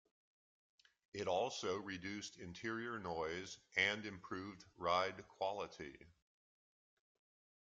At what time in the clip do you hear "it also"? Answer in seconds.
1.13-1.77